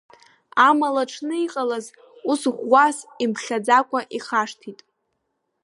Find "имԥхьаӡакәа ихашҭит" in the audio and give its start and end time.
3.23-4.79